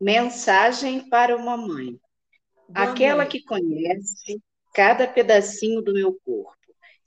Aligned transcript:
Mensagem 0.00 1.08
para 1.08 1.36
uma 1.36 1.56
mãe. 1.56 1.98
Boa 2.68 2.90
Aquela 2.90 3.22
noite. 3.22 3.38
que 3.38 3.44
conhece 3.44 4.42
cada 4.74 5.06
pedacinho 5.06 5.80
do 5.80 5.92
meu 5.92 6.18
corpo, 6.24 6.56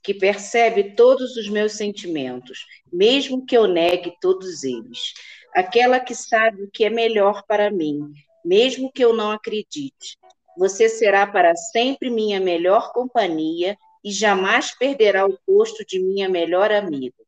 que 0.02 0.14
percebe 0.14 0.94
todos 0.94 1.36
os 1.36 1.48
meus 1.48 1.72
sentimentos, 1.72 2.64
mesmo 2.90 3.44
que 3.44 3.56
eu 3.56 3.66
negue 3.66 4.14
todos 4.20 4.64
eles. 4.64 5.12
Aquela 5.54 6.00
que 6.00 6.14
sabe 6.14 6.62
o 6.62 6.70
que 6.70 6.84
é 6.84 6.90
melhor 6.90 7.44
para 7.46 7.70
mim, 7.70 8.10
mesmo 8.42 8.90
que 8.90 9.04
eu 9.04 9.12
não 9.12 9.32
acredite. 9.32 10.16
Você 10.56 10.88
será 10.88 11.26
para 11.26 11.54
sempre 11.54 12.08
minha 12.08 12.40
melhor 12.40 12.92
companhia 12.92 13.76
e 14.02 14.10
jamais 14.10 14.76
perderá 14.76 15.26
o 15.26 15.38
posto 15.46 15.84
de 15.84 16.00
minha 16.00 16.28
melhor 16.28 16.72
amiga. 16.72 17.22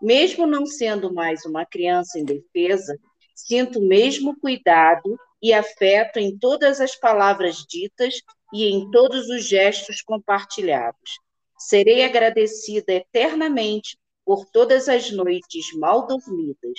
Mesmo 0.00 0.46
não 0.46 0.64
sendo 0.64 1.12
mais 1.12 1.44
uma 1.44 1.66
criança 1.66 2.18
indefesa, 2.18 2.96
sinto 3.46 3.78
o 3.78 3.86
mesmo 3.86 4.38
cuidado 4.38 5.18
e 5.42 5.52
afeto 5.52 6.18
em 6.18 6.36
todas 6.38 6.80
as 6.80 6.94
palavras 6.94 7.64
ditas 7.68 8.14
e 8.52 8.66
em 8.66 8.90
todos 8.90 9.28
os 9.28 9.44
gestos 9.44 10.02
compartilhados. 10.02 11.18
Serei 11.58 12.04
agradecida 12.04 12.92
eternamente 12.92 13.96
por 14.24 14.44
todas 14.46 14.88
as 14.88 15.10
noites 15.10 15.72
mal 15.74 16.06
dormidas, 16.06 16.78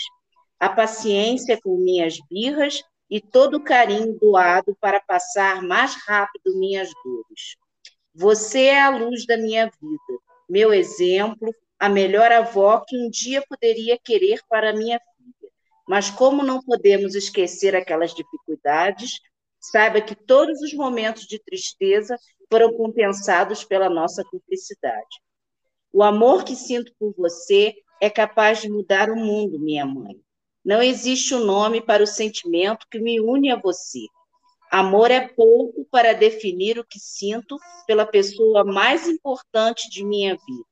a 0.60 0.70
paciência 0.70 1.60
com 1.62 1.78
minhas 1.78 2.18
birras 2.30 2.82
e 3.10 3.20
todo 3.20 3.58
o 3.58 3.64
carinho 3.64 4.18
doado 4.20 4.76
para 4.80 5.00
passar 5.00 5.62
mais 5.62 5.96
rápido 6.06 6.58
minhas 6.58 6.90
dores. 7.04 7.58
Você 8.16 8.66
é 8.66 8.82
a 8.82 8.90
luz 8.90 9.26
da 9.26 9.38
minha 9.38 9.66
vida, 9.66 10.20
meu 10.50 10.74
exemplo, 10.74 11.54
a 11.80 11.90
melhor 11.90 12.32
avó 12.32 12.84
que 12.88 12.98
um 12.98 13.10
dia 13.10 13.44
poderia 13.50 13.98
querer 13.98 14.40
para 14.48 14.72
minha. 14.74 15.00
Mas 15.88 16.10
como 16.10 16.44
não 16.44 16.62
podemos 16.62 17.16
esquecer 17.16 17.76
aquelas 17.76 18.14
dificuldades, 18.14 19.20
saiba 19.60 20.02
que 20.02 20.16
todos 20.16 20.62
os 20.62 20.74
momentos 20.74 21.24
de 21.24 21.40
tristeza 21.40 22.18
foram 22.50 22.74
compensados 22.74 23.64
pela 23.64 23.90
nossa 23.90 24.24
cumplicidade. 24.24 25.22
O 25.92 26.02
amor 26.02 26.44
que 26.44 26.56
sinto 26.56 26.92
por 27.00 27.14
você 27.16 27.74
é 28.02 28.10
capaz 28.10 28.62
de 28.62 28.70
mudar 28.70 29.10
o 29.10 29.16
mundo, 29.16 29.60
minha 29.60 29.86
mãe. 29.86 30.16
Não 30.64 30.82
existe 30.82 31.36
um 31.36 31.44
nome 31.44 31.82
para 31.82 32.04
o 32.04 32.08
sentimento 32.08 32.88
que 32.90 33.00
me 33.00 33.20
une 33.20 33.52
a 33.52 33.60
você. 33.60 34.08
Amor 34.72 35.12
é 35.12 35.28
pouco 35.28 35.86
para 35.92 36.14
definir 36.14 36.80
o 36.80 36.86
que 36.86 37.00
sinto 37.00 37.58
pela 37.86 38.06
pessoa 38.06 38.64
mais 38.64 39.08
importante 39.08 39.90
de 39.90 40.04
minha 40.04 40.36
vida. 40.36 40.66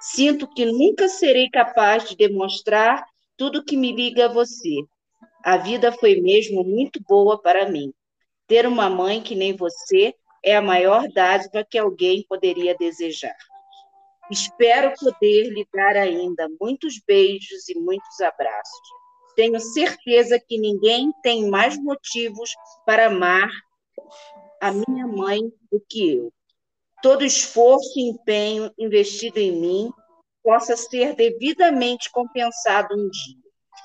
Sinto 0.00 0.46
que 0.48 0.64
nunca 0.66 1.08
serei 1.08 1.50
capaz 1.50 2.08
de 2.08 2.16
demonstrar 2.16 3.04
tudo 3.36 3.64
que 3.64 3.76
me 3.76 3.92
liga 3.92 4.26
a 4.26 4.32
você. 4.32 4.82
A 5.42 5.56
vida 5.56 5.92
foi 5.92 6.20
mesmo 6.20 6.64
muito 6.64 7.00
boa 7.06 7.40
para 7.40 7.70
mim. 7.70 7.92
Ter 8.46 8.66
uma 8.66 8.88
mãe 8.88 9.22
que 9.22 9.34
nem 9.34 9.56
você 9.56 10.14
é 10.42 10.56
a 10.56 10.62
maior 10.62 11.08
dádiva 11.08 11.64
que 11.68 11.78
alguém 11.78 12.24
poderia 12.28 12.76
desejar. 12.76 13.36
Espero 14.30 14.92
poder 14.98 15.50
lhe 15.50 15.66
dar 15.72 15.96
ainda 15.96 16.48
muitos 16.60 17.00
beijos 17.06 17.68
e 17.68 17.78
muitos 17.78 18.20
abraços. 18.20 18.88
Tenho 19.36 19.58
certeza 19.60 20.38
que 20.38 20.58
ninguém 20.58 21.12
tem 21.22 21.48
mais 21.50 21.76
motivos 21.76 22.50
para 22.86 23.06
amar 23.06 23.50
a 24.60 24.72
minha 24.72 25.06
mãe 25.06 25.40
do 25.70 25.82
que 25.88 26.16
eu 26.16 26.32
todo 27.04 27.22
esforço 27.22 27.98
e 27.98 28.08
empenho 28.08 28.72
investido 28.78 29.38
em 29.38 29.52
mim 29.52 29.92
possa 30.44 30.76
ser 30.76 31.16
devidamente 31.16 32.12
compensado 32.12 32.94
um 32.94 33.08
dia, 33.08 33.42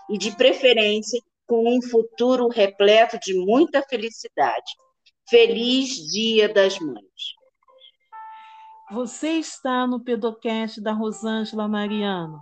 e 0.10 0.18
de 0.18 0.36
preferência 0.36 1.22
com 1.48 1.78
um 1.78 1.82
futuro 1.82 2.50
repleto 2.50 3.18
de 3.18 3.34
muita 3.34 3.82
felicidade. 3.82 4.74
Feliz 5.30 5.96
Dia 6.12 6.54
das 6.54 6.78
Mães. 6.80 7.40
Você 8.92 9.30
está 9.34 9.88
no 9.88 10.04
Pedocast 10.04 10.82
da 10.82 10.92
Rosângela 10.92 11.68
Mariano. 11.68 12.40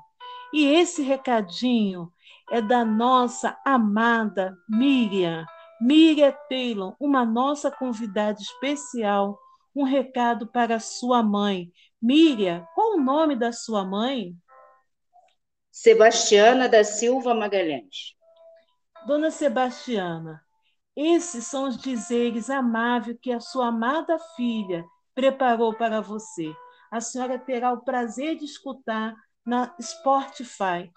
E 0.53 0.65
esse 0.65 1.01
recadinho 1.03 2.11
é 2.49 2.61
da 2.61 2.85
nossa 2.85 3.57
amada 3.65 4.57
Miriam, 4.69 5.45
Miriam 5.79 6.33
Taylor, 6.49 6.95
uma 6.99 7.25
nossa 7.25 7.69
convidada 7.69 8.39
especial 8.39 9.37
um 9.75 9.83
recado 9.83 10.47
para 10.47 10.79
sua 10.79 11.21
mãe. 11.21 11.71
Miriam, 12.01 12.65
qual 12.73 12.93
o 12.93 13.01
nome 13.01 13.35
da 13.35 13.51
sua 13.51 13.85
mãe? 13.85 14.35
Sebastiana 15.71 16.67
da 16.67 16.83
Silva 16.83 17.33
Magalhães. 17.33 18.15
Dona 19.05 19.29
Sebastiana, 19.29 20.41
esses 20.95 21.45
são 21.45 21.67
os 21.67 21.77
dizeres 21.77 22.49
amáveis 22.49 23.17
que 23.21 23.31
a 23.31 23.39
sua 23.39 23.67
amada 23.67 24.17
filha 24.35 24.83
preparou 25.13 25.73
para 25.73 26.01
você. 26.01 26.51
A 26.91 26.99
senhora 26.99 27.37
terá 27.37 27.71
o 27.71 27.83
prazer 27.83 28.35
de 28.35 28.45
escutar 28.45 29.15
na 29.45 29.75
Spotify. 29.79 30.91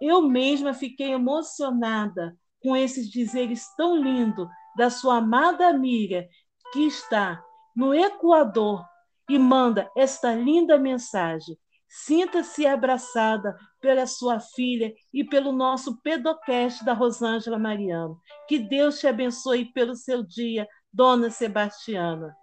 Eu 0.00 0.22
mesma 0.22 0.74
fiquei 0.74 1.12
emocionada 1.12 2.36
com 2.62 2.76
esses 2.76 3.08
dizeres 3.08 3.64
tão 3.76 3.96
lindos 3.96 4.48
da 4.76 4.90
sua 4.90 5.18
amada 5.18 5.72
Miriam, 5.72 6.26
que 6.72 6.86
está 6.86 7.42
no 7.74 7.94
Equador 7.94 8.84
e 9.28 9.38
manda 9.38 9.90
esta 9.96 10.34
linda 10.34 10.78
mensagem. 10.78 11.56
Sinta-se 11.88 12.66
abraçada 12.66 13.56
pela 13.80 14.06
sua 14.06 14.40
filha 14.40 14.92
e 15.12 15.22
pelo 15.22 15.52
nosso 15.52 16.00
pedocast 16.02 16.84
da 16.84 16.92
Rosângela 16.92 17.58
Mariano. 17.58 18.18
Que 18.48 18.58
Deus 18.58 18.98
te 18.98 19.06
abençoe 19.06 19.66
pelo 19.66 19.94
seu 19.94 20.22
dia, 20.22 20.66
Dona 20.92 21.30
Sebastiana. 21.30 22.36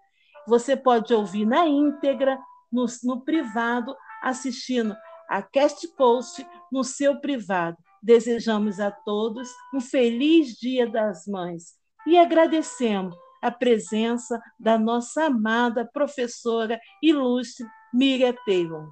Você 0.48 0.76
pode 0.76 1.14
ouvir 1.14 1.46
na 1.46 1.68
íntegra, 1.68 2.40
no, 2.72 2.86
no 3.04 3.22
privado, 3.22 3.96
assistindo 4.24 4.96
a 5.30 5.42
Cast 5.42 5.88
Post 5.96 6.46
no 6.72 6.84
seu 6.84 7.20
privado. 7.20 7.78
Desejamos 8.02 8.80
a 8.80 8.90
todos 8.90 9.50
um 9.74 9.80
feliz 9.80 10.56
Dia 10.56 10.90
das 10.90 11.28
Mães 11.28 11.76
e 12.08 12.18
agradecemos 12.18 13.16
a 13.42 13.50
presença 13.50 14.40
da 14.60 14.78
nossa 14.78 15.26
amada 15.26 15.90
professora 15.92 16.80
ilustre 17.02 17.66
Miriam 17.94 18.36
Taylor. 18.46 18.90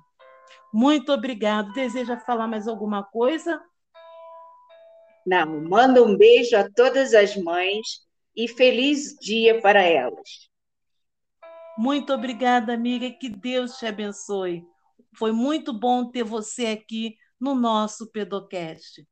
Muito 0.73 1.11
obrigado. 1.11 1.71
Deseja 1.73 2.17
falar 2.17 2.47
mais 2.47 2.67
alguma 2.67 3.03
coisa? 3.03 3.61
Não, 5.25 5.61
manda 5.61 6.03
um 6.03 6.17
beijo 6.17 6.55
a 6.57 6.69
todas 6.69 7.13
as 7.13 7.35
mães 7.35 8.07
e 8.35 8.47
feliz 8.47 9.15
dia 9.19 9.61
para 9.61 9.81
elas. 9.81 10.49
Muito 11.77 12.13
obrigada, 12.13 12.73
amiga. 12.73 13.09
Que 13.11 13.29
Deus 13.29 13.77
te 13.77 13.85
abençoe. 13.85 14.65
Foi 15.15 15.31
muito 15.31 15.73
bom 15.73 16.09
ter 16.09 16.23
você 16.23 16.67
aqui 16.67 17.15
no 17.39 17.55
nosso 17.55 18.11
Pedocast. 18.11 19.05